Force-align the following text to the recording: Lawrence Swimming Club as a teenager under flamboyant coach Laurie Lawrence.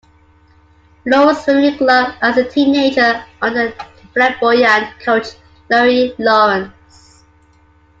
Lawrence 1.05 1.43
Swimming 1.45 1.77
Club 1.77 2.15
as 2.23 2.35
a 2.35 2.49
teenager 2.49 3.23
under 3.43 3.71
flamboyant 4.13 4.99
coach 4.99 5.27
Laurie 5.69 6.15
Lawrence. 6.17 7.23